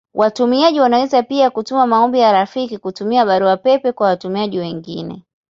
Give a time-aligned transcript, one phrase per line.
[0.13, 5.25] Watumiaji wanaweza pia kutuma maombi ya rafiki kutumia Barua pepe kwa watumiaji wengine.